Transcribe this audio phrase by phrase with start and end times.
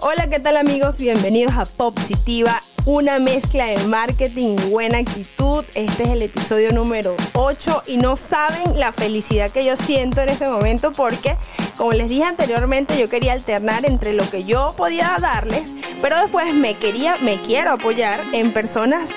[0.00, 0.96] Hola, ¿qué tal amigos?
[0.98, 5.64] Bienvenidos a Positiva, una mezcla de marketing y buena actitud.
[5.74, 10.28] Este es el episodio número 8 y no saben la felicidad que yo siento en
[10.28, 11.36] este momento porque,
[11.76, 16.54] como les dije anteriormente, yo quería alternar entre lo que yo podía darles, pero después
[16.54, 19.10] me quería, me quiero apoyar en personas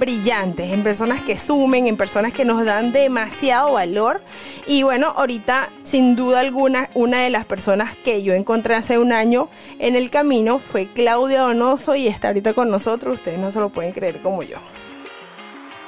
[0.00, 4.20] brillantes, en personas que sumen, en personas que nos dan demasiado valor.
[4.66, 9.12] Y bueno, ahorita sin duda alguna, una de las personas que yo encontré hace un
[9.12, 13.14] año en el camino fue Claudia Donoso y está ahorita con nosotros.
[13.14, 14.56] Ustedes no se lo pueden creer como yo.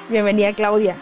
[0.09, 0.97] Bienvenida Claudia.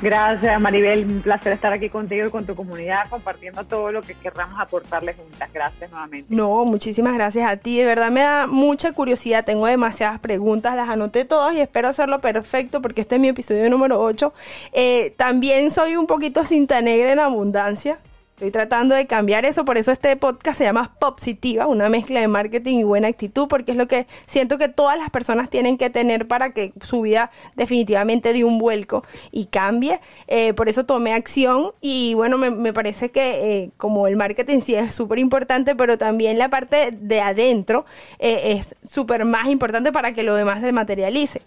[0.00, 1.06] Gracias, Maribel.
[1.06, 5.16] Un placer estar aquí contigo y con tu comunidad compartiendo todo lo que querramos aportarles
[5.16, 5.52] juntas.
[5.52, 6.34] Gracias nuevamente.
[6.34, 7.78] No, muchísimas gracias a ti.
[7.78, 9.44] De verdad me da mucha curiosidad.
[9.44, 13.68] Tengo demasiadas preguntas, las anoté todas y espero hacerlo perfecto porque este es mi episodio
[13.70, 14.32] número 8.
[14.72, 17.98] Eh, también soy un poquito cinta negra en abundancia.
[18.42, 22.26] Estoy tratando de cambiar eso, por eso este podcast se llama Positiva, una mezcla de
[22.26, 25.90] marketing y buena actitud, porque es lo que siento que todas las personas tienen que
[25.90, 30.00] tener para que su vida definitivamente dé un vuelco y cambie.
[30.26, 34.74] Eh, por eso tomé acción y bueno, me, parece que eh, como el marketing sí
[34.74, 37.84] es súper importante, pero también la parte de adentro
[38.18, 41.42] eh, es súper más importante para que lo demás se materialice.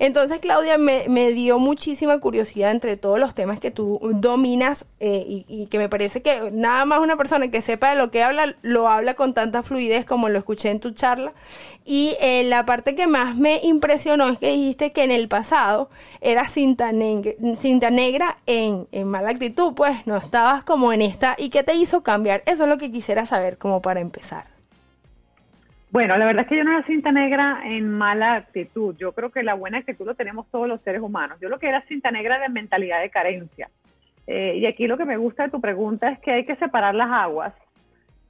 [0.00, 5.66] Entonces, Claudia, me, me, dio muchísima curiosidad entre todos los temas que tú dominas y
[5.70, 8.88] que me parece que nada más una persona que sepa de lo que habla, lo
[8.88, 11.32] habla con tanta fluidez como lo escuché en tu charla.
[11.84, 15.90] Y eh, la parte que más me impresionó es que dijiste que en el pasado
[16.20, 21.34] era cinta, negra, cinta negra en, en mala actitud, pues no estabas como en esta.
[21.38, 22.42] ¿Y qué te hizo cambiar?
[22.46, 24.44] Eso es lo que quisiera saber como para empezar.
[25.90, 28.94] Bueno, la verdad es que yo no era cinta negra en mala actitud.
[28.96, 31.38] Yo creo que la buena actitud lo tenemos todos los seres humanos.
[31.40, 33.68] Yo lo que era cinta negra de mentalidad de carencia.
[34.26, 36.94] Eh, y aquí lo que me gusta de tu pregunta es que hay que separar
[36.94, 37.54] las aguas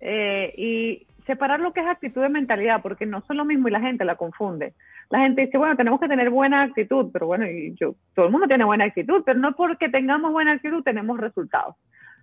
[0.01, 3.71] eh, y separar lo que es actitud de mentalidad, porque no son lo mismo y
[3.71, 4.75] la gente la confunde.
[5.11, 8.33] La gente dice, bueno, tenemos que tener buena actitud, pero bueno, y yo, todo el
[8.33, 11.77] mundo tiene buena actitud, pero no porque tengamos buena actitud tenemos resultados.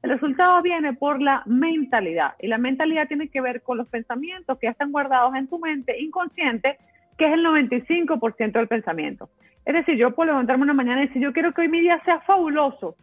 [0.04, 4.58] El resultado viene por la mentalidad y la mentalidad tiene que ver con los pensamientos
[4.60, 6.78] que ya están guardados en tu mente inconsciente,
[7.18, 9.30] que es el 95% del pensamiento.
[9.66, 12.02] Es decir, yo puedo levantarme una mañana y decir, yo quiero que hoy mi día
[12.06, 12.96] sea fabuloso,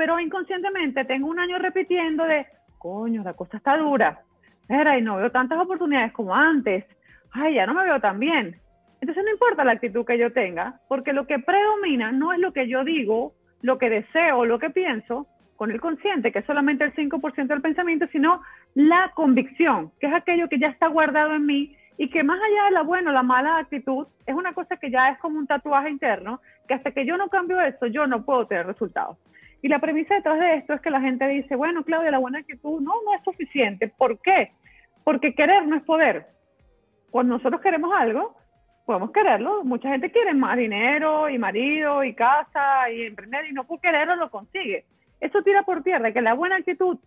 [0.00, 2.46] pero inconscientemente tengo un año repitiendo de,
[2.78, 4.22] coño, la cosa está dura,
[4.66, 6.86] era y no veo tantas oportunidades como antes,
[7.32, 8.56] ay, ya no me veo tan bien.
[9.02, 12.54] Entonces no importa la actitud que yo tenga, porque lo que predomina no es lo
[12.54, 16.82] que yo digo, lo que deseo, lo que pienso, con el consciente, que es solamente
[16.82, 18.40] el 5% del pensamiento, sino
[18.72, 22.64] la convicción, que es aquello que ya está guardado en mí y que más allá
[22.64, 25.46] de la buena o la mala actitud, es una cosa que ya es como un
[25.46, 29.18] tatuaje interno, que hasta que yo no cambio eso, yo no puedo tener resultados.
[29.62, 32.38] Y la premisa detrás de esto es que la gente dice, bueno, Claudia, la buena
[32.38, 33.88] actitud no, no es suficiente.
[33.88, 34.52] ¿Por qué?
[35.04, 36.26] Porque querer no es poder.
[37.10, 38.36] Cuando nosotros queremos algo,
[38.86, 39.62] podemos quererlo.
[39.64, 44.16] Mucha gente quiere más dinero y marido y casa y emprender y no por quererlo
[44.16, 44.84] lo consigue.
[45.20, 46.98] Eso tira por tierra que la buena actitud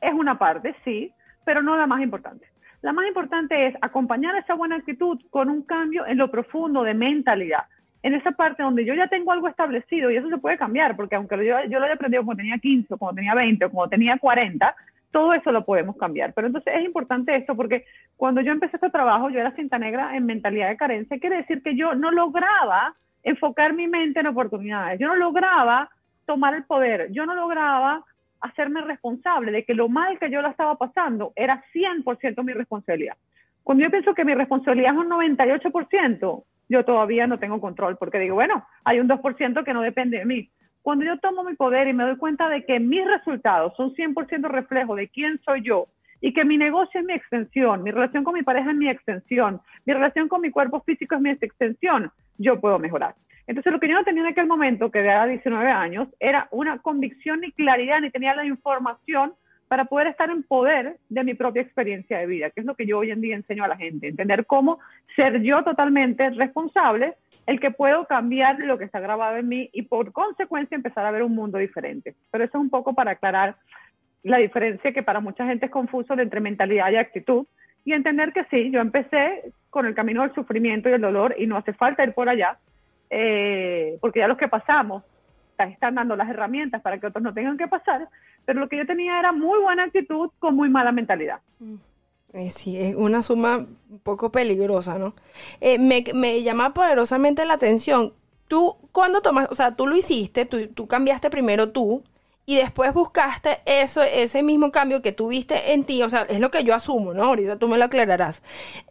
[0.00, 1.12] es una parte, sí,
[1.44, 2.46] pero no la más importante.
[2.82, 6.92] La más importante es acompañar esa buena actitud con un cambio en lo profundo de
[6.92, 7.64] mentalidad
[8.04, 11.16] en esa parte donde yo ya tengo algo establecido y eso se puede cambiar, porque
[11.16, 14.18] aunque yo, lo haya aprendido cuando tenía 15, o cuando tenía 20, o cuando tenía
[14.18, 14.76] 40,
[15.10, 16.34] todo eso lo podemos cambiar.
[16.34, 17.86] Pero entonces es importante esto porque
[18.18, 21.62] cuando yo empecé este trabajo, yo era cinta negra en mentalidad de carencia, quiere decir
[21.62, 25.88] que yo no lograba enfocar mi mente en oportunidades, yo no lograba
[26.26, 28.04] tomar el poder, yo no lograba
[28.42, 33.16] hacerme responsable de que lo mal que yo la estaba pasando era 100% mi responsabilidad.
[33.64, 38.18] Cuando yo pienso que mi responsabilidad es un 98%, yo todavía no tengo control, porque
[38.18, 40.50] digo, bueno, hay un 2% que no depende de mí.
[40.82, 44.48] Cuando yo tomo mi poder y me doy cuenta de que mis resultados son 100%
[44.48, 45.86] reflejo de quién soy yo
[46.20, 49.62] y que mi negocio es mi extensión, mi relación con mi pareja es mi extensión,
[49.86, 53.14] mi relación con mi cuerpo físico es mi extensión, yo puedo mejorar.
[53.46, 56.78] Entonces, lo que yo no tenía en aquel momento, que era 19 años, era una
[56.78, 59.32] convicción ni claridad, ni tenía la información
[59.74, 62.86] para poder estar en poder de mi propia experiencia de vida, que es lo que
[62.86, 64.78] yo hoy en día enseño a la gente, entender cómo
[65.16, 67.14] ser yo totalmente responsable,
[67.48, 71.10] el que puedo cambiar lo que está grabado en mí y por consecuencia empezar a
[71.10, 72.14] ver un mundo diferente.
[72.30, 73.56] Pero eso es un poco para aclarar
[74.22, 77.44] la diferencia que para mucha gente es confuso entre mentalidad y actitud
[77.84, 81.48] y entender que sí, yo empecé con el camino del sufrimiento y el dolor y
[81.48, 82.58] no hace falta ir por allá,
[83.10, 85.02] eh, porque ya los que pasamos
[85.58, 88.08] están dando las herramientas para que otros no tengan que pasar,
[88.44, 91.40] pero lo que yo tenía era muy buena actitud con muy mala mentalidad.
[91.58, 91.76] Mm.
[92.32, 95.14] Eh, sí, es una suma un poco peligrosa, ¿no?
[95.60, 98.12] Eh, me, me, llama poderosamente la atención.
[98.48, 102.02] Tú, cuando tomas, o sea, tú lo hiciste, tú, tú cambiaste primero tú,
[102.46, 106.50] y después buscaste eso, ese mismo cambio que tuviste en ti, o sea, es lo
[106.50, 107.24] que yo asumo, ¿no?
[107.24, 108.42] Ahorita tú me lo aclararás.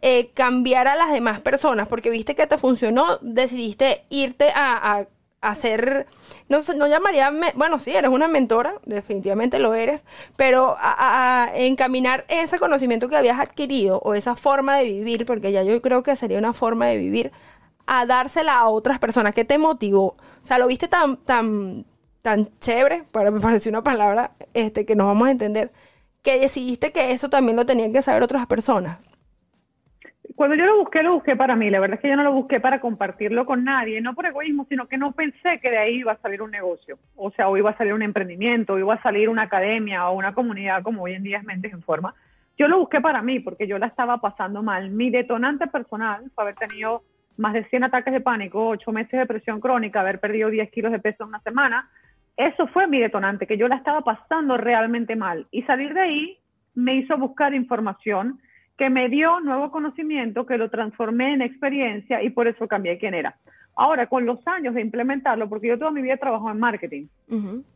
[0.02, 5.06] Eh, cambiar a las demás personas, porque viste que te funcionó, decidiste irte a, a,
[5.40, 6.06] hacer,
[6.48, 10.04] no, no llamaría, bueno, sí, eres una mentora, definitivamente lo eres,
[10.36, 15.62] pero a, encaminar ese conocimiento que habías adquirido o esa forma de vivir, porque ya
[15.62, 17.32] yo creo que sería una forma de vivir,
[17.86, 19.34] a dársela a otras personas.
[19.34, 20.16] ¿Qué te motivó?
[20.42, 21.84] O sea, lo viste tan, tan,
[22.22, 25.72] tan chévere, para me pareció una palabra este, que nos vamos a entender,
[26.22, 28.98] que decidiste que eso también lo tenían que saber otras personas.
[30.34, 31.70] Cuando yo lo busqué, lo busqué para mí.
[31.70, 34.66] La verdad es que yo no lo busqué para compartirlo con nadie, no por egoísmo,
[34.68, 36.98] sino que no pensé que de ahí iba a salir un negocio.
[37.14, 40.16] O sea, o iba a salir un emprendimiento, o iba a salir una academia o
[40.16, 42.14] una comunidad como hoy en día es Mentes en Forma.
[42.58, 44.90] Yo lo busqué para mí porque yo la estaba pasando mal.
[44.90, 47.02] Mi detonante personal fue haber tenido
[47.36, 50.92] más de 100 ataques de pánico, 8 meses de presión crónica, haber perdido 10 kilos
[50.92, 51.88] de peso en una semana,
[52.36, 55.46] eso fue mi detonante, que yo la estaba pasando realmente mal.
[55.50, 56.38] Y salir de ahí
[56.74, 58.40] me hizo buscar información
[58.76, 63.14] que me dio nuevo conocimiento, que lo transformé en experiencia y por eso cambié quién
[63.14, 63.36] era.
[63.76, 67.06] Ahora, con los años de implementarlo, porque yo toda mi vida trabajo en marketing,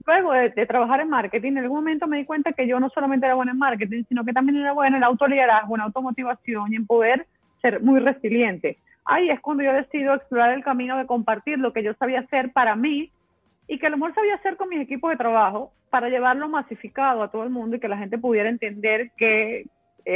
[0.06, 3.26] luego de, trabajar en marketing, en algún momento me di cuenta que yo no solamente
[3.26, 6.86] era buena en marketing, sino que también era buena en autoliderazgo, en automotivación y en
[6.86, 7.26] poder
[7.60, 8.78] ser muy resiliente.
[9.04, 12.52] Ahí es cuando yo decido explorar el camino de compartir lo que yo sabía hacer
[12.52, 13.10] para mí
[13.66, 17.22] y que a lo mejor sabía hacer con mis equipos de trabajo para llevarlo masificado
[17.22, 19.66] a todo el mundo y que la gente pudiera entender que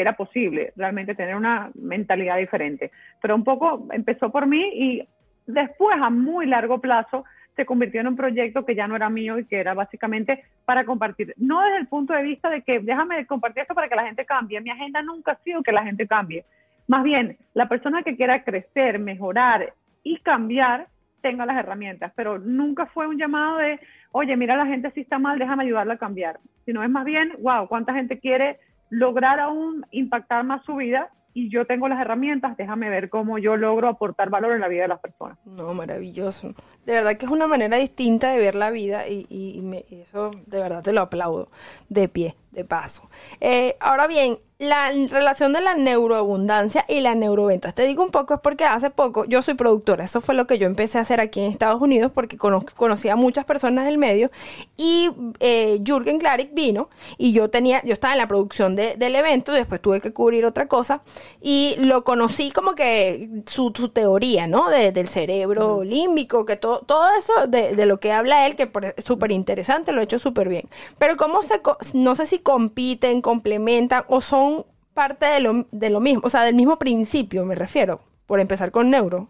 [0.01, 2.91] era posible realmente tener una mentalidad diferente.
[3.21, 5.09] Pero un poco empezó por mí y
[5.47, 7.25] después a muy largo plazo
[7.55, 10.85] se convirtió en un proyecto que ya no era mío y que era básicamente para
[10.85, 11.35] compartir.
[11.37, 14.25] No desde el punto de vista de que déjame compartir esto para que la gente
[14.25, 14.61] cambie.
[14.61, 16.45] Mi agenda nunca ha sido que la gente cambie.
[16.89, 20.87] Más bien, la persona que quiera crecer, mejorar y cambiar
[21.21, 23.79] tenga las herramientas, pero nunca fue un llamado de,
[24.11, 27.33] oye, mira, la gente si está mal, déjame ayudarla a cambiar, sino es más bien,
[27.39, 28.59] wow, cuánta gente quiere
[28.93, 33.57] lograr aún impactar más su vida y yo tengo las herramientas, déjame ver cómo yo
[33.57, 35.39] logro aportar valor en la vida de las personas.
[35.47, 36.55] No, maravilloso.
[36.85, 39.63] De verdad que es una manera distinta de ver la vida y, y,
[40.03, 41.47] eso de verdad te lo aplaudo
[41.89, 43.09] de pie, de paso.
[43.41, 47.75] Eh, ahora bien, la relación de la neuroabundancia y la neuroventas.
[47.75, 50.57] Te digo un poco es porque hace poco yo soy productora, eso fue lo que
[50.57, 54.31] yo empecé a hacer aquí en Estados Unidos porque conocí a muchas personas del medio
[54.77, 55.11] y
[55.41, 59.81] eh, Jürgen Klarik vino y yo tenía, yo estaba en la producción del evento, después
[59.81, 61.03] tuve que cubrir otra cosa
[61.41, 64.71] y lo conocí como que su, teoría, ¿no?
[64.71, 69.33] del cerebro límbico, que todo, todo eso de, lo que habla él, que es súper
[69.33, 70.69] interesante, lo he hecho súper bien.
[70.99, 71.61] Pero cómo se,
[71.95, 76.43] no sé si compiten, complementan o son parte de lo, de lo mismo, o sea,
[76.43, 79.29] del mismo principio, me refiero, por empezar con neuro.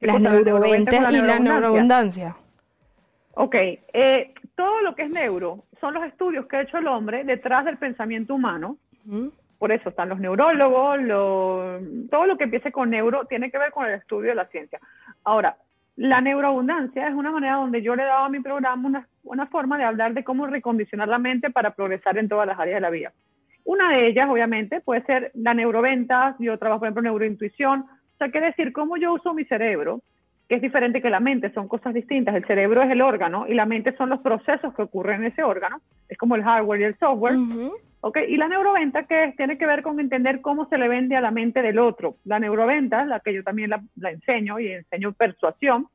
[0.00, 2.36] Las neuroventas y la neuroabundancia.
[3.34, 7.24] Ok, eh, todo lo que es neuro son los estudios que ha hecho el hombre
[7.24, 8.76] detrás del pensamiento humano.
[9.58, 10.98] Por eso están los neurólogos,
[12.10, 14.78] todo lo que empiece con neuro tiene que ver con el estudio de la ciencia.
[15.24, 15.56] Ahora,
[15.96, 19.46] la neuroabundancia es una manera donde yo le he dado a mi programa una, una
[19.46, 22.80] forma de hablar de cómo recondicionar la mente para progresar en todas las áreas de
[22.80, 23.12] la vida.
[23.64, 28.30] Una de ellas, obviamente, puede ser la neuroventas, yo trabajo, por ejemplo, neurointuición, o sea,
[28.30, 30.00] quiere decir cómo yo uso mi cerebro,
[30.48, 32.34] que es diferente que la mente, son cosas distintas.
[32.34, 35.42] El cerebro es el órgano y la mente son los procesos que ocurren en ese
[35.42, 37.34] órgano, es como el hardware y el software.
[38.00, 41.20] Okay, y la neuroventa que tiene que ver con entender cómo se le vende a
[41.20, 42.14] la mente del otro.
[42.24, 45.88] La neuroventa, la que yo también la, la, enseño y enseño persuasión,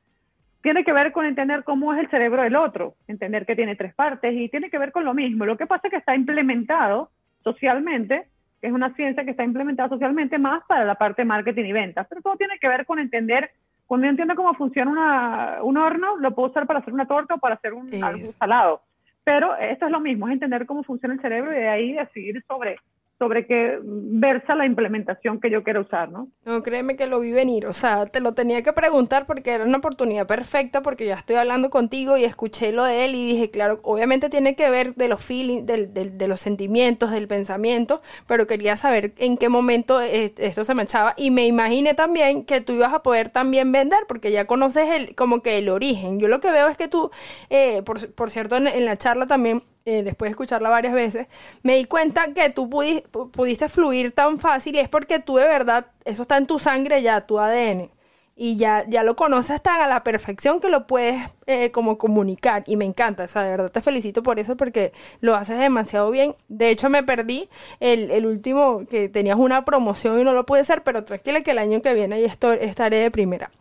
[0.63, 3.93] tiene que ver con entender cómo es el cerebro del otro, entender que tiene tres
[3.93, 5.45] partes y tiene que ver con lo mismo.
[5.45, 7.11] Lo que pasa es que está implementado
[7.43, 8.27] socialmente,
[8.61, 12.07] es una ciencia que está implementada socialmente más para la parte de marketing y ventas,
[12.09, 13.51] pero todo tiene que ver con entender,
[13.85, 17.33] cuando yo entiendo cómo funciona una, un horno, lo puedo usar para hacer una torta
[17.33, 18.81] o para hacer un, algo salado.
[19.25, 22.41] Pero esto es lo mismo, es entender cómo funciona el cerebro y de ahí decidir
[22.47, 22.77] sobre
[23.23, 26.27] sobre qué versa la implementación que yo quiero usar, ¿no?
[26.43, 29.63] No, créeme que lo vi venir, o sea, te lo tenía que preguntar porque era
[29.63, 33.49] una oportunidad perfecta porque ya estoy hablando contigo y escuché lo de él y dije,
[33.49, 38.75] claro, obviamente tiene que ver de los feelings, de, los sentimientos, del pensamiento, pero quería
[38.75, 42.93] saber en qué momento esto se me echaba y me imaginé también que tú ibas
[42.93, 46.19] a poder también vender porque ya conoces el, como que el origen.
[46.19, 47.09] Yo lo que veo es que tú,
[47.49, 51.27] eh, por, por cierto, en la charla también eh, después de escucharla varias veces,
[51.61, 55.87] me di cuenta que tú pudiste fluir tan fácil y es porque tú de verdad,
[56.05, 57.91] eso está en tu sangre ya, tu ADN.
[58.35, 62.63] Y ya, ya lo conoces tan a la perfección que lo puedes eh, como comunicar.
[62.65, 66.09] Y me encanta, o sea, de verdad te felicito por eso porque lo haces demasiado
[66.09, 66.35] bien.
[66.47, 67.47] De hecho, me perdí
[67.79, 71.51] el, el último que tenías una promoción y no lo pude hacer, pero tranquila que
[71.51, 73.51] el año que viene ahí estaré de primera.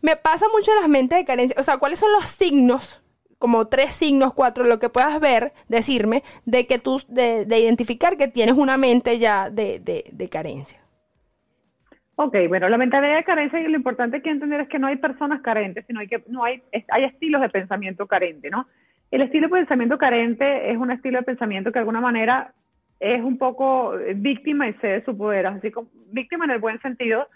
[0.00, 3.00] Me pasa mucho en las mentes de carencia, o sea, ¿cuáles son los signos
[3.40, 8.28] como tres signos, cuatro, lo que puedas ver, decirme, de que tú, de, identificar que
[8.28, 10.78] tienes una mente ya de, de, carencia.
[12.16, 14.96] Ok, bueno, la mentalidad de carencia y lo importante que entender es que no hay
[14.96, 18.66] personas carentes, sino hay que no hay, hay estilos de pensamiento carente, ¿no?
[19.10, 22.52] El estilo de pensamiento carente es un estilo de pensamiento que de alguna manera
[23.00, 27.26] es un poco víctima y cede su poder, así como víctima en el buen sentido,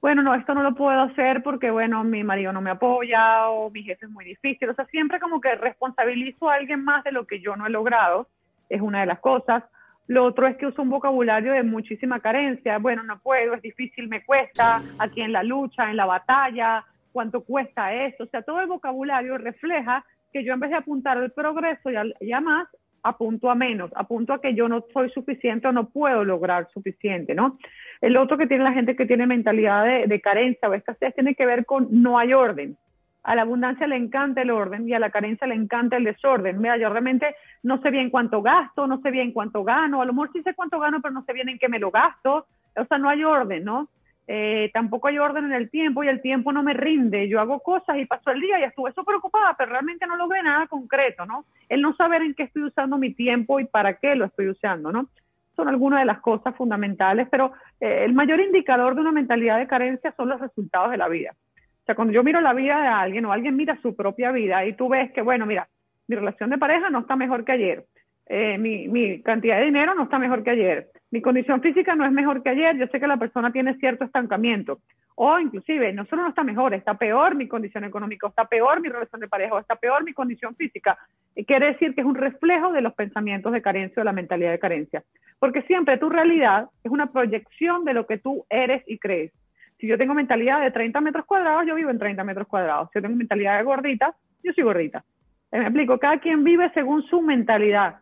[0.00, 3.70] bueno, no, esto no lo puedo hacer porque, bueno, mi marido no me apoya o
[3.70, 4.68] mi jefe es muy difícil.
[4.68, 7.70] O sea, siempre como que responsabilizo a alguien más de lo que yo no he
[7.70, 8.28] logrado,
[8.68, 9.64] es una de las cosas.
[10.06, 12.78] Lo otro es que uso un vocabulario de muchísima carencia.
[12.78, 17.42] Bueno, no puedo, es difícil, me cuesta, aquí en la lucha, en la batalla, cuánto
[17.42, 18.24] cuesta eso.
[18.24, 22.32] O sea, todo el vocabulario refleja que yo en vez de apuntar al progreso y
[22.32, 22.68] a, más,
[23.02, 27.34] apunto a menos, apunto a que yo no soy suficiente o no puedo lograr suficiente,
[27.34, 27.58] ¿no?
[28.00, 31.46] El otro que tiene la gente que tiene mentalidad de, carencia o escasez tiene que
[31.46, 32.76] ver con no hay orden.
[33.22, 36.60] A la abundancia le encanta el orden y a la carencia le encanta el desorden.
[36.60, 40.12] Mira, yo realmente no sé bien cuánto gasto, no sé bien cuánto gano, a lo
[40.12, 42.46] mejor sí sé cuánto gano, pero no sé bien en qué me lo gasto.
[42.76, 43.88] O sea, no hay orden, ¿no?
[44.28, 47.28] Eh, tampoco hay orden en el tiempo y el tiempo no me rinde.
[47.28, 50.42] Yo hago cosas y paso el día y estuve súper ocupada, pero realmente no logré
[50.42, 51.44] nada concreto, ¿no?
[51.68, 54.90] El no saber en qué estoy usando mi tiempo y para qué lo estoy usando,
[54.90, 55.08] ¿no?
[55.54, 59.68] Son algunas de las cosas fundamentales, pero eh, el mayor indicador de una mentalidad de
[59.68, 61.34] carencia son los resultados de la vida.
[61.82, 64.64] O sea, cuando yo miro la vida de alguien o alguien mira su propia vida
[64.66, 65.68] y tú ves que, bueno, mira,
[66.08, 67.84] mi relación de pareja no está mejor que ayer,
[68.28, 72.12] eh, mi, cantidad de dinero no está mejor que ayer, mi condición física no es
[72.12, 74.80] mejor que ayer, yo sé que la persona tiene cierto estancamiento.
[75.18, 78.88] O inclusive, no solo no está mejor, está peor mi condición económica, está peor mi
[78.88, 80.98] relación de pareja, está peor mi condición física.
[81.46, 84.58] quiere decir que es un reflejo de los pensamientos de carencia o la mentalidad de
[84.58, 85.02] carencia.
[85.38, 89.32] Porque siempre tu realidad es una proyección de lo que tú eres y crees.
[89.78, 92.90] Si yo tengo mentalidad de 30 metros cuadrados, yo vivo en 30 metros cuadrados.
[92.92, 95.04] Si yo tengo mentalidad de gordita, yo soy gordita.
[95.52, 98.00] Me explico, cada quien vive según su mentalidad.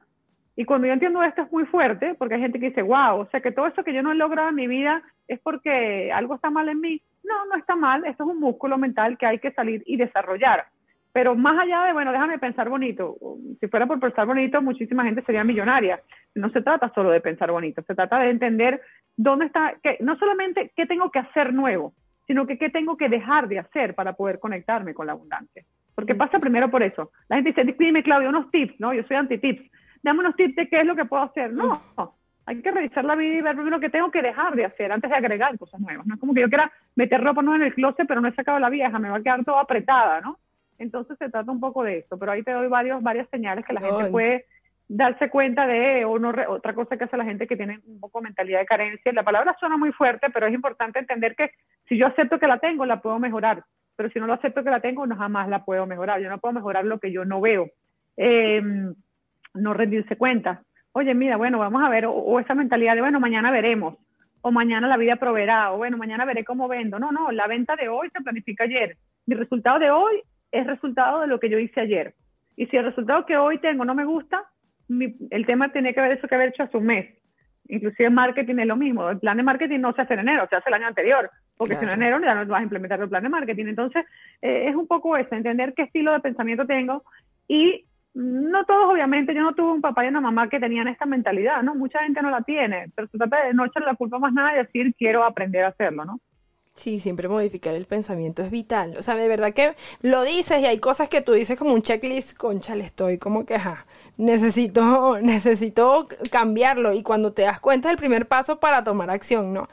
[0.56, 3.26] Y cuando yo entiendo esto es muy fuerte, porque hay gente que dice, wow, o
[3.30, 6.36] sea que todo eso que yo no he logrado en mi vida es porque algo
[6.36, 7.02] está mal en mí.
[7.24, 10.66] No, no está mal, esto es un músculo mental que hay que salir y desarrollar.
[11.12, 13.16] Pero más allá de, bueno, déjame pensar bonito,
[13.60, 16.00] si fuera por pensar bonito, muchísima gente sería millonaria.
[16.34, 18.80] No se trata solo de pensar bonito, se trata de entender
[19.16, 21.94] dónde está, que, no solamente qué tengo que hacer nuevo,
[22.26, 25.64] sino que qué tengo que dejar de hacer para poder conectarme con la abundancia.
[25.94, 27.12] Porque pasa primero por eso.
[27.28, 28.92] La gente dice, dime Claudio, unos tips, ¿no?
[28.92, 29.70] Yo soy anti-tips
[30.04, 31.52] dame unos tips de qué es lo que puedo hacer.
[31.52, 31.80] No,
[32.46, 35.10] hay que revisar la vida y ver lo que tengo que dejar de hacer antes
[35.10, 36.06] de agregar cosas nuevas.
[36.06, 38.34] No es como que yo quiera meter ropa nueva en el closet, pero no he
[38.34, 40.38] sacado la vieja, me va a quedar toda apretada, ¿no?
[40.78, 43.72] Entonces se trata un poco de eso, pero ahí te doy varios, varias señales que
[43.72, 44.44] la gente puede
[44.86, 48.20] darse cuenta de, o no, otra cosa que hace la gente que tiene un poco
[48.20, 49.12] mentalidad de carencia.
[49.12, 51.52] La palabra suena muy fuerte, pero es importante entender que
[51.88, 53.64] si yo acepto que la tengo, la puedo mejorar,
[53.96, 56.20] pero si no lo acepto que la tengo, no jamás la puedo mejorar.
[56.20, 57.70] Yo no puedo mejorar lo que yo no veo.
[58.18, 58.60] Eh,
[59.54, 60.62] no rendirse cuenta.
[60.92, 63.96] Oye, mira, bueno, vamos a ver, o, esa mentalidad de, bueno, mañana veremos,
[64.42, 66.98] o mañana la vida proveerá, o bueno, mañana veré cómo vendo.
[66.98, 68.96] No, no, la venta de hoy se planifica ayer.
[69.26, 72.14] Mi resultado de hoy es resultado de lo que yo hice ayer.
[72.56, 74.44] Y si el resultado que hoy tengo no me gusta,
[74.88, 77.06] el tema tiene que ver eso que haber hecho hace un mes.
[77.68, 79.08] Inclusive marketing es lo mismo.
[79.08, 81.76] El plan de marketing no se hace en enero, se hace el año anterior, porque
[81.76, 83.66] si no en enero ya no vas a implementar el plan de marketing.
[83.66, 84.04] Entonces,
[84.42, 87.02] eh, es un poco eso, entender qué estilo de pensamiento tengo
[87.48, 91.04] y no todos, obviamente, yo no tuve un papá y una mamá que tenían esta
[91.04, 91.74] mentalidad, ¿no?
[91.74, 94.54] Mucha gente no la tiene, pero se trata de no echarle la culpa más nada
[94.54, 96.20] y decir quiero aprender a hacerlo, ¿no?
[96.74, 98.96] Sí, siempre modificar el pensamiento es vital.
[98.98, 101.82] O sea, de verdad que lo dices y hay cosas que tú dices como un
[101.82, 103.56] checklist, concha, le estoy como que,
[104.16, 109.52] necesito, necesito cambiarlo y cuando te das cuenta es el primer paso para tomar acción,
[109.52, 109.68] ¿no?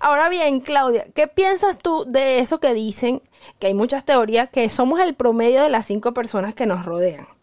[0.00, 3.20] Ahora bien, Claudia, ¿qué piensas tú de eso que dicen,
[3.58, 7.37] que hay muchas teorías, que somos el promedio de las cinco personas que nos rodean?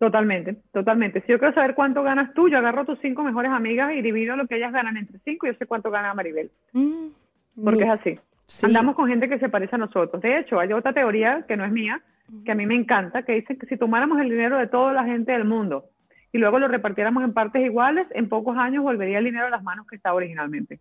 [0.00, 1.20] Totalmente, totalmente.
[1.20, 4.34] Si yo quiero saber cuánto ganas tú, yo agarro tus cinco mejores amigas y divido
[4.34, 6.50] lo que ellas ganan entre cinco y yo sé cuánto gana Maribel.
[6.72, 7.08] Mm,
[7.62, 8.18] Porque es así.
[8.62, 10.22] Andamos con gente que se parece a nosotros.
[10.22, 12.00] De hecho, hay otra teoría que no es mía,
[12.46, 15.04] que a mí me encanta, que dice que si tomáramos el dinero de toda la
[15.04, 15.84] gente del mundo
[16.32, 19.62] y luego lo repartiéramos en partes iguales, en pocos años volvería el dinero a las
[19.62, 20.80] manos que estaba originalmente.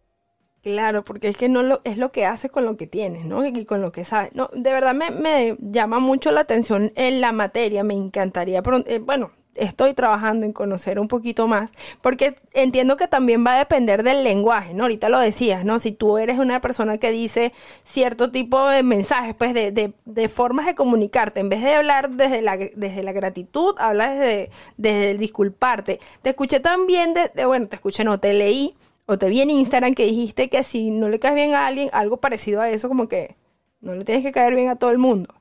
[0.61, 3.45] Claro, porque es que no lo, es lo que hace con lo que tienes, ¿no?
[3.45, 4.35] Y con lo que sabes.
[4.35, 8.99] No, de verdad me, me llama mucho la atención en la materia, me encantaría, eh,
[8.99, 14.03] bueno, estoy trabajando en conocer un poquito más, porque entiendo que también va a depender
[14.03, 14.83] del lenguaje, ¿no?
[14.83, 15.79] Ahorita lo decías, ¿no?
[15.79, 17.53] Si tú eres una persona que dice
[17.85, 22.09] cierto tipo de mensajes, pues de, de, de formas de comunicarte, en vez de hablar
[22.11, 26.01] desde la, desde la gratitud, habla desde, desde el disculparte.
[26.21, 28.75] Te escuché también, de, bueno, te escuché, no, te leí
[29.09, 31.89] o te vi en Instagram que dijiste que si no le caes bien a alguien,
[31.93, 33.35] algo parecido a eso, como que
[33.81, 35.33] no le tienes que caer bien a todo el mundo.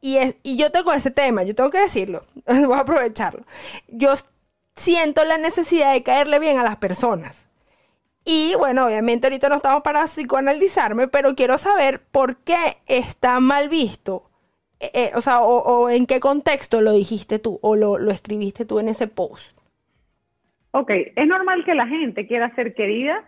[0.00, 3.44] y, es, y yo tengo ese tema, yo tengo que decirlo, voy a aprovecharlo.
[3.88, 4.14] Yo
[4.74, 7.46] siento la necesidad de caerle bien a las personas.
[8.24, 13.68] Y bueno, obviamente ahorita no estamos para psicoanalizarme, pero quiero saber por qué está mal
[13.68, 14.30] visto.
[14.80, 18.64] Eh, eh, o sea, o, en qué contexto lo dijiste tú o lo, lo escribiste
[18.64, 19.54] tú en ese post.
[20.76, 23.24] Ok, es normal que la gente quiera ser querida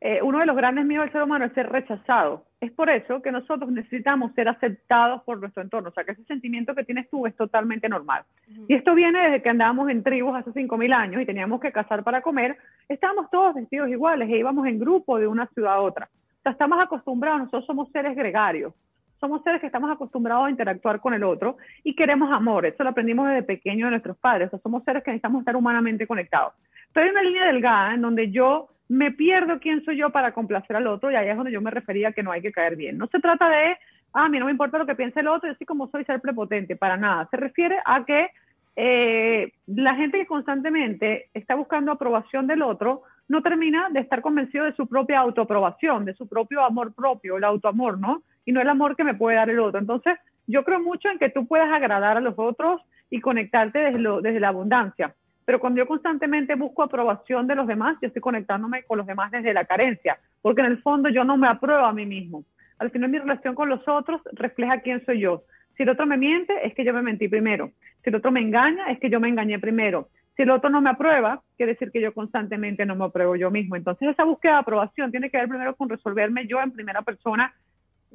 [0.00, 2.44] eh, uno de los grandes miedos del ser humano es ser rechazado.
[2.60, 5.88] Es por eso que nosotros necesitamos ser aceptados por nuestro entorno.
[5.88, 8.24] O sea, que ese sentimiento que tienes tú es totalmente normal.
[8.68, 12.04] Y esto viene desde que andábamos en tribus hace 5.000 años y teníamos que cazar
[12.04, 12.56] para comer.
[12.88, 16.08] Estábamos todos vestidos iguales e íbamos en grupo de una ciudad a otra.
[16.12, 18.74] O sea, estamos acostumbrados, nosotros somos seres gregarios.
[19.20, 22.66] Somos seres que estamos acostumbrados a interactuar con el otro y queremos amor.
[22.66, 24.48] Eso lo aprendimos desde pequeño de nuestros padres.
[24.48, 26.52] O sea, somos seres que necesitamos estar humanamente conectados.
[26.92, 30.76] Pero hay una línea delgada en donde yo me pierdo quién soy yo para complacer
[30.76, 32.98] al otro y ahí es donde yo me refería que no hay que caer bien.
[32.98, 33.76] No se trata de,
[34.12, 36.04] ah, a mí no me importa lo que piense el otro, yo soy como soy
[36.04, 37.26] ser prepotente, para nada.
[37.30, 38.30] Se refiere a que
[38.76, 44.64] eh, la gente que constantemente está buscando aprobación del otro no termina de estar convencido
[44.66, 48.22] de su propia autoaprobación, de su propio amor propio, el autoamor, ¿no?
[48.46, 49.78] Y no el amor que me puede dar el otro.
[49.78, 54.00] Entonces, yo creo mucho en que tú puedas agradar a los otros y conectarte desde,
[54.22, 55.14] desde la abundancia.
[55.44, 59.30] Pero cuando yo constantemente busco aprobación de los demás, yo estoy conectándome con los demás
[59.30, 62.44] desde la carencia, porque en el fondo yo no me apruebo a mí mismo.
[62.78, 65.44] Al final mi relación con los otros refleja quién soy yo.
[65.76, 67.70] Si el otro me miente, es que yo me mentí primero.
[68.02, 70.08] Si el otro me engaña, es que yo me engañé primero.
[70.36, 73.50] Si el otro no me aprueba, quiere decir que yo constantemente no me apruebo yo
[73.50, 73.76] mismo.
[73.76, 77.54] Entonces esa búsqueda de aprobación tiene que ver primero con resolverme yo en primera persona.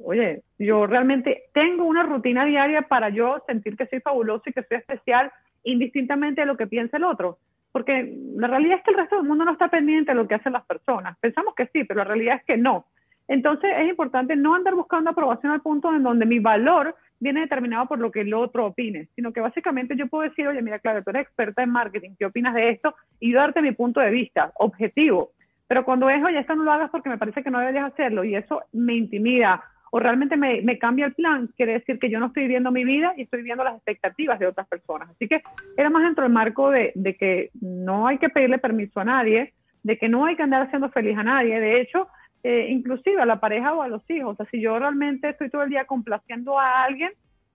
[0.04, 4.62] Oye, yo realmente tengo una rutina diaria para yo sentir que soy fabuloso y que
[4.62, 5.30] soy especial
[5.64, 7.38] indistintamente de lo que piensa el otro.
[7.70, 10.34] Porque la realidad es que el resto del mundo no está pendiente de lo que
[10.34, 11.16] hacen las personas.
[11.18, 12.86] Pensamos que sí, pero la realidad es que no.
[13.28, 17.86] Entonces es importante no andar buscando aprobación al punto en donde mi valor viene determinado
[17.86, 21.02] por lo que el otro opine, sino que básicamente yo puedo decir, oye, mira, claro,
[21.02, 22.94] tú eres experta en marketing, ¿qué opinas de esto?
[23.20, 25.30] Y darte mi punto de vista, objetivo.
[25.68, 28.24] Pero cuando es, oye, esto no lo hagas porque me parece que no deberías hacerlo
[28.24, 29.62] y eso me intimida
[29.94, 33.12] o realmente me, cambia el plan, quiere decir que yo no estoy viviendo mi vida
[33.14, 35.10] y estoy viviendo las expectativas de otras personas.
[35.10, 35.42] Así que
[35.76, 39.52] era más dentro del marco de, que no hay que pedirle permiso a nadie,
[39.82, 41.60] de que no hay que andar haciendo feliz a nadie.
[41.60, 42.08] De hecho,
[42.42, 44.32] eh, inclusive a la pareja o a los hijos.
[44.32, 47.10] O sea, si yo realmente estoy todo el día complaciendo a alguien,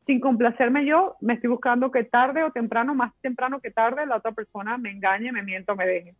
[0.05, 4.17] sin complacerme yo, me estoy buscando que tarde o temprano, más temprano que tarde, la
[4.17, 6.13] otra persona me engañe, me miento, me deje.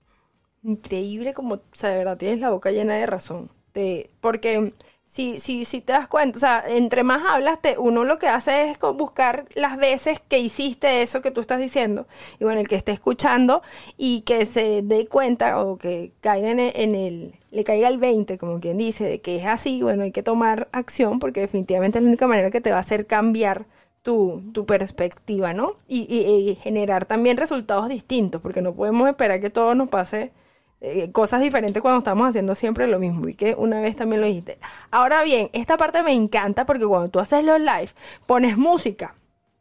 [0.64, 3.52] Increíble como, o sea, de verdad tienes la boca llena de razón.
[3.72, 4.74] De, porque
[5.08, 8.28] si, si, si te das cuenta, o sea, entre más hablas, te, uno lo que
[8.28, 12.08] hace es buscar las veces que hiciste eso que tú estás diciendo.
[12.40, 13.62] Y bueno, el que esté escuchando
[13.98, 18.60] y que se dé cuenta o que caiga en el, le caiga el 20, como
[18.60, 22.10] quien dice, de que es así, bueno, hay que tomar acción porque definitivamente es la
[22.10, 23.66] única manera que te va a hacer cambiar
[24.04, 25.72] tu, tu perspectiva, ¿no?
[25.88, 30.32] Y, y generar también resultados distintos, porque no podemos esperar que todo nos pase
[30.80, 34.28] eh, cosas diferentes cuando estamos haciendo siempre lo mismo y que una vez también lo
[34.28, 34.60] dijiste.
[34.92, 37.90] Ahora bien, esta parte me encanta porque cuando tú haces los live,
[38.28, 39.16] pones música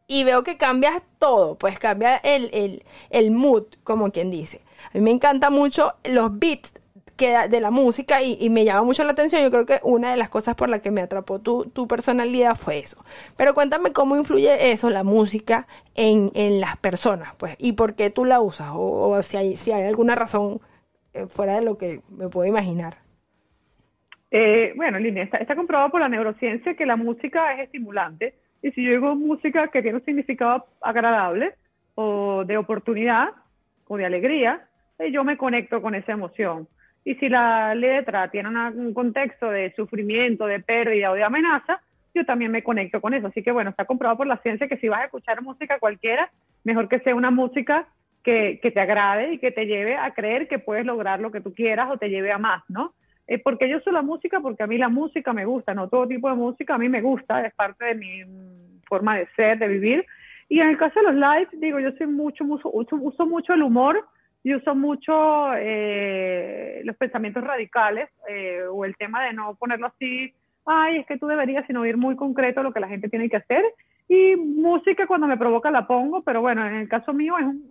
[0.07, 4.61] y veo que cambias todo, pues cambia el, el, mood, como quien dice.
[4.93, 6.75] A mí me encanta mucho los beats
[7.17, 9.43] que de la música y, me llama mucho la atención.
[9.43, 12.57] Yo creo que una de las cosas por las que me atrapó tu, tu personalidad
[12.57, 13.03] fue eso.
[13.39, 18.11] Pero cuéntame cómo influye eso, la música, en, en las personas, pues, y por qué
[18.11, 20.61] tú la usas, o, o si, hay, si hay alguna razón
[21.29, 22.99] fuera de lo que me puedo imaginar.
[24.31, 28.83] Eh, bueno, Línea, está, comprobado por la neurociencia que la música es estimulante y si
[28.83, 31.55] yo digo música que tiene un significado agradable
[31.95, 33.29] o de oportunidad
[33.87, 34.67] o de alegría,
[34.99, 36.69] eh, yo me conecto con esa emoción.
[37.05, 41.81] Y si la letra tiene un contexto de sufrimiento, de pérdida o de amenaza,
[42.13, 43.29] yo también me conecto con eso.
[43.29, 46.31] Así que bueno, está comprobado por la ciencia que si vas a escuchar música cualquiera,
[46.65, 47.87] mejor que sea una música
[48.27, 51.55] que, te agrade y que te lleve a creer que puedes lograr lo que tú
[51.55, 52.93] quieras o te lleve a más, ¿no?
[53.29, 56.09] Eh, porque yo soy la música, porque a mí la música me gusta, no todo
[56.09, 58.23] tipo de música a mí me gusta, es parte de mi
[58.89, 60.05] forma de ser, de vivir.
[60.49, 63.63] Y en el caso de los lives, digo, yo soy mucho, mucho uso, mucho el
[63.63, 64.05] humor
[64.43, 70.35] y uso mucho eh, los pensamientos radicales eh, o el tema de no ponerlo así,
[70.65, 73.29] ay, es que tú deberías, sino ir muy concreto a lo que la gente tiene
[73.29, 73.65] que hacer
[74.09, 77.71] y música cuando me provoca la pongo, pero bueno, en el caso mío es un,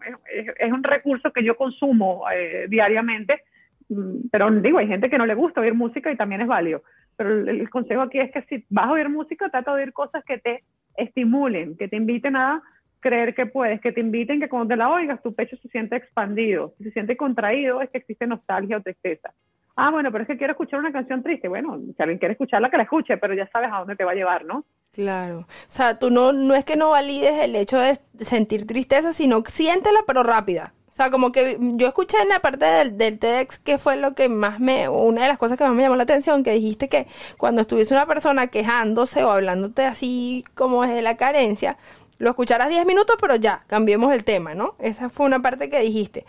[0.59, 3.41] es, un recurso que yo consumo eh, diariamente,
[3.87, 6.83] mm, pero digo, hay gente que no le gusta oír música y también es válido.
[7.15, 10.23] Pero el, consejo aquí es que si vas a oír música, trata de oír cosas
[10.25, 10.63] que te
[10.97, 12.61] estimulen, que te inviten a
[12.99, 15.95] creer que puedes, que te inviten que cuando te la oigas tu pecho se siente
[15.95, 19.33] expandido, si se siente contraído es que existe nostalgia o tristeza.
[19.75, 21.47] Ah, bueno, pero es que quiero escuchar una canción triste.
[21.47, 24.11] Bueno, si alguien quiere escucharla, que la escuche, pero ya sabes a dónde te va
[24.11, 24.63] a llevar, ¿no?
[24.93, 25.39] Claro.
[25.39, 29.43] O sea, tú no, no es que no valides el hecho de sentir tristeza, sino
[29.45, 30.73] siéntela, pero rápida.
[30.87, 34.13] O sea, como que yo escuché en la parte del, del TEDx que fue lo
[34.13, 36.87] que más me, una de las cosas que más me llamó la atención, que dijiste
[36.87, 37.07] que
[37.37, 41.77] cuando estuviese una persona quejándose o hablándote así como de la carencia,
[42.17, 44.75] lo escucharas 10 minutos, pero ya, cambiemos el tema, ¿no?
[44.79, 46.25] Esa fue una parte que dijiste.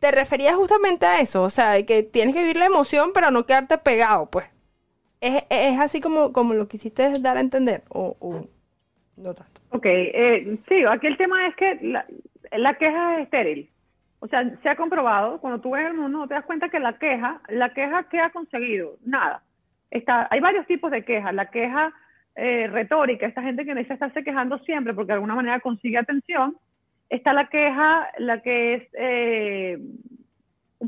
[0.00, 3.46] Te referías justamente a eso, o sea, que tienes que vivir la emoción, pero no
[3.46, 4.48] quedarte pegado, pues.
[5.20, 8.46] ¿Es, así como, como lo quisiste dar a entender o,
[9.16, 9.60] no tanto?
[9.70, 11.78] Ok, eh, sí, aquí el tema es que
[12.52, 13.68] la, queja es estéril.
[14.20, 16.98] O sea, se ha comprobado, cuando tú ves el mundo, te das cuenta que la
[16.98, 18.96] queja, la queja, ¿qué ha conseguido?
[19.04, 19.42] Nada.
[19.90, 21.34] Está, hay varios tipos de quejas.
[21.34, 21.92] La queja
[22.36, 26.56] eh, retórica, esta gente que necesita estarse quejando siempre porque de alguna manera consigue atención,
[27.08, 29.57] está la queja, la que es eh,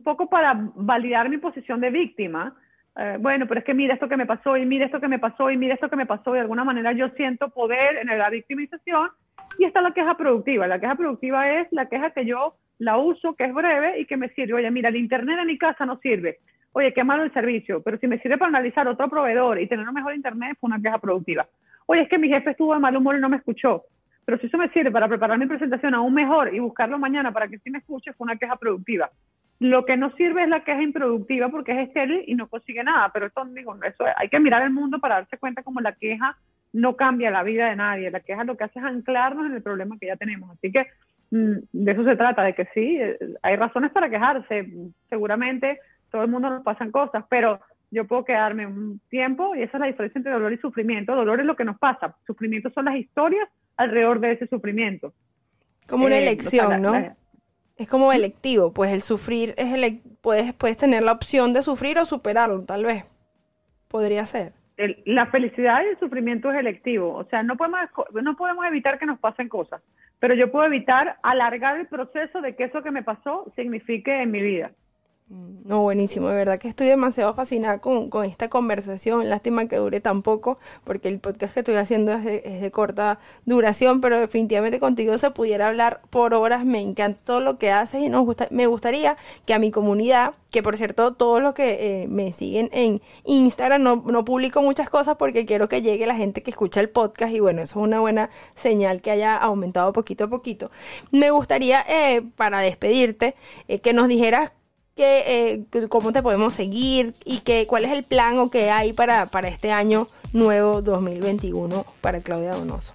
[0.01, 2.55] un poco para validar mi posición de víctima.
[2.97, 5.19] Eh, bueno, pero es que mira esto que me pasó y mira esto que me
[5.19, 8.19] pasó y mira esto que me pasó y de alguna manera yo siento poder en
[8.19, 9.11] la victimización
[9.59, 10.67] y está la queja productiva.
[10.67, 14.17] La queja productiva es la queja que yo la uso, que es breve y que
[14.17, 14.55] me sirve.
[14.55, 16.39] Oye, mira, el internet en mi casa no sirve
[16.73, 19.89] oye, qué malo el servicio, pero si me sirve para analizar otro proveedor y tener
[19.89, 21.47] un mejor internet, fue una queja productiva.
[21.87, 23.85] Oye, es que mi jefe estuvo de mal humor y no me escuchó,
[24.25, 27.49] pero si eso me sirve para preparar mi presentación aún mejor y buscarlo mañana para
[27.49, 29.11] que sí me escuche, fue una queja productiva.
[29.61, 33.11] Lo que no sirve es la queja improductiva porque es estéril y no consigue nada,
[33.13, 36.37] pero eso, digo, eso hay que mirar el mundo para darse cuenta como la queja
[36.73, 39.63] no cambia la vida de nadie, la queja lo que hace es anclarnos en el
[39.63, 40.51] problema que ya tenemos.
[40.51, 40.87] Así que
[41.31, 44.67] mm, de eso se trata, de que sí, eh, hay razones para quejarse,
[45.09, 49.77] seguramente todo el mundo nos pasan cosas, pero yo puedo quedarme un tiempo y esa
[49.77, 51.15] es la diferencia entre dolor y sufrimiento.
[51.15, 55.13] Dolor es lo que nos pasa, sufrimiento son las historias alrededor de ese sufrimiento.
[55.89, 56.95] Como una eh, elección, ¿no?
[57.81, 61.99] Es como electivo, pues el sufrir es el, puedes, puedes tener la opción de sufrir
[61.99, 63.07] o superarlo, tal vez.
[63.89, 64.53] Podría ser.
[65.07, 67.81] la felicidad y el sufrimiento es electivo, o sea, no podemos,
[68.23, 69.81] no podemos evitar que nos pasen cosas,
[70.19, 74.31] pero yo puedo evitar alargar el proceso de que eso que me pasó signifique en
[74.31, 74.73] mi vida.
[75.33, 79.29] No, buenísimo, de verdad que estoy demasiado fascinada con, esta conversación.
[79.29, 84.01] Lástima que dure tan poco, porque el podcast que estoy haciendo es de, corta duración,
[84.01, 86.65] pero definitivamente contigo se pudiera hablar por horas.
[86.65, 89.17] Me encanta todo lo que haces y nos gusta, me gustaría
[89.47, 93.85] que a mi comunidad, que por cierto, todos los que eh, me siguen en Instagram,
[93.85, 97.33] no, no publico muchas cosas porque quiero que llegue la gente que escucha el podcast
[97.33, 100.73] y bueno, eso es una buena señal que haya aumentado poquito a poquito.
[101.13, 103.37] Me gustaría, eh, para despedirte,
[103.69, 104.51] eh, que nos dijeras
[104.97, 109.27] eh, cómo te podemos seguir y que, cuál es el plan o qué hay para,
[109.27, 112.95] para este año nuevo 2021 para Claudia Donoso.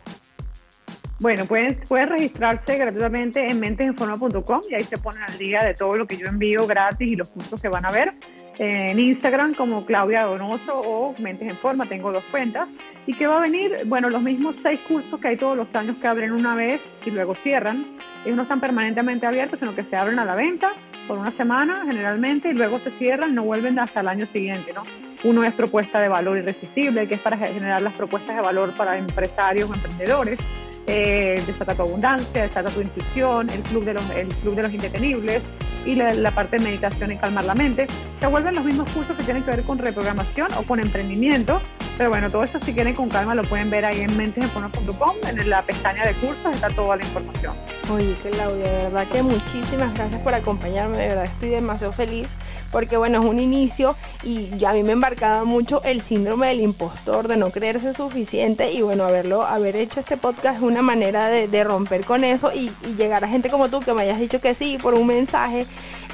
[1.20, 5.94] Bueno, pueden, pueden registrarse gratuitamente en mentesinforma.com y ahí se ponen al día de todo
[5.94, 8.14] lo que yo envío gratis y los cursos que van a ver.
[8.58, 12.68] En Instagram como Claudia Donoso o Mentes en Forma, tengo dos cuentas.
[13.06, 13.84] ¿Y que va a venir?
[13.86, 17.12] Bueno, los mismos seis cursos que hay todos los años que abren una vez y
[17.12, 17.98] luego cierran.
[18.26, 20.72] Ellos no están permanentemente abiertos, sino que se abren a la venta
[21.08, 24.84] por una semana generalmente y luego se cierran, no vuelven hasta el año siguiente, ¿no?
[25.24, 28.98] Uno es propuesta de valor irresistible, que es para generar las propuestas de valor para
[28.98, 30.39] empresarios emprendedores
[30.88, 34.74] eh, Desata tu Abundancia, Desata tu Intuición, el Club de los, el club de los
[34.74, 35.41] Indetenibles
[35.86, 37.88] y la, parte de meditación y calmar la mente.
[38.19, 41.62] Se vuelven los mismos cursos que tienen que ver con reprogramación o con emprendimiento,
[41.98, 45.50] pero bueno, todo esto si quieren con calma lo pueden ver ahí en mentesenfono.com, en
[45.50, 47.54] la pestaña de cursos está toda la información.
[47.91, 52.34] Oye, Claudia, de verdad que muchísimas gracias por acompañarme, de verdad estoy demasiado feliz
[52.76, 57.30] porque bueno, es un inicio y a mí me embarcaba mucho el síndrome del impostor,
[57.30, 61.64] de no creerse suficiente y bueno, haberlo, haber hecho este podcast es una manera de,
[61.64, 64.78] romper con eso y, llegar a gente como tú que me hayas dicho que sí
[64.78, 65.66] por un mensaje.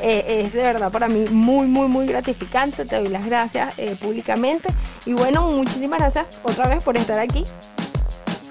[0.03, 2.85] Eh, es de verdad para mí muy, muy, muy gratificante.
[2.85, 4.69] Te doy las gracias eh, públicamente.
[5.07, 7.43] Y bueno, muchísimas gracias otra vez por estar aquí.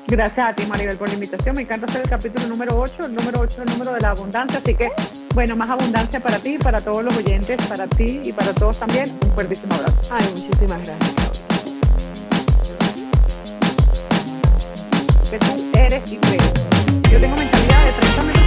[0.08, 1.54] Gracias a ti, Maribel, por la invitación.
[1.54, 3.06] Me encanta hacer el capítulo número 8.
[3.06, 4.58] El número 8 es el número de la abundancia.
[4.58, 4.90] Así que,
[5.34, 9.10] bueno, más abundancia para ti, para todos los oyentes, para ti y para todos también.
[9.22, 9.96] Un fuertísimo abrazo.
[10.10, 11.40] Ay, muchísimas gracias.
[15.30, 16.18] Que tú eres y.
[17.10, 18.39] Yo tengo mentalidad de 30 minutos.